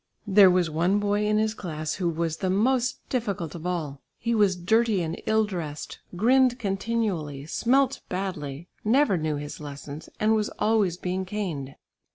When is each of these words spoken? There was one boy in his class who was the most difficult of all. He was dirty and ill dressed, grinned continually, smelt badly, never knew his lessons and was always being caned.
There 0.25 0.49
was 0.49 0.67
one 0.67 0.97
boy 0.97 1.27
in 1.27 1.37
his 1.37 1.53
class 1.53 1.93
who 2.01 2.09
was 2.09 2.37
the 2.37 2.49
most 2.49 3.07
difficult 3.07 3.53
of 3.53 3.67
all. 3.67 4.01
He 4.17 4.33
was 4.33 4.55
dirty 4.55 5.03
and 5.03 5.21
ill 5.27 5.45
dressed, 5.45 5.99
grinned 6.15 6.57
continually, 6.57 7.45
smelt 7.45 8.01
badly, 8.09 8.67
never 8.83 9.15
knew 9.15 9.35
his 9.35 9.59
lessons 9.59 10.09
and 10.19 10.33
was 10.33 10.49
always 10.57 10.97
being 10.97 11.23
caned. 11.23 11.75